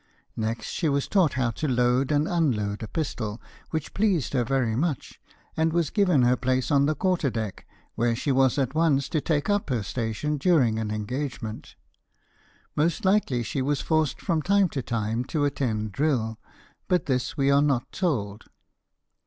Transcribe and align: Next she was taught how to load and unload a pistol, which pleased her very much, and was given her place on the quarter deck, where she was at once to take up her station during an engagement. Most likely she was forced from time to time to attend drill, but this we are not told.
Next 0.35 0.69
she 0.69 0.89
was 0.89 1.07
taught 1.07 1.33
how 1.33 1.51
to 1.51 1.67
load 1.67 2.11
and 2.11 2.27
unload 2.27 2.81
a 2.81 2.87
pistol, 2.87 3.39
which 3.69 3.93
pleased 3.93 4.33
her 4.33 4.43
very 4.43 4.75
much, 4.75 5.21
and 5.55 5.71
was 5.71 5.91
given 5.91 6.23
her 6.23 6.35
place 6.35 6.71
on 6.71 6.87
the 6.87 6.95
quarter 6.95 7.29
deck, 7.29 7.67
where 7.93 8.15
she 8.15 8.31
was 8.31 8.57
at 8.57 8.73
once 8.73 9.07
to 9.09 9.21
take 9.21 9.47
up 9.47 9.69
her 9.69 9.83
station 9.83 10.37
during 10.37 10.79
an 10.79 10.89
engagement. 10.89 11.75
Most 12.75 13.05
likely 13.05 13.43
she 13.43 13.61
was 13.61 13.81
forced 13.81 14.19
from 14.19 14.41
time 14.41 14.69
to 14.69 14.81
time 14.81 15.23
to 15.25 15.45
attend 15.45 15.91
drill, 15.91 16.39
but 16.87 17.05
this 17.05 17.37
we 17.37 17.51
are 17.51 17.61
not 17.61 17.91
told. 17.91 18.45